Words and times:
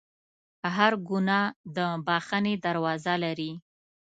هر 0.75 0.93
ګناه 1.09 1.47
د 1.75 1.77
بخښنې 2.05 2.53
دروازه 2.65 3.13
لري. 3.23 3.51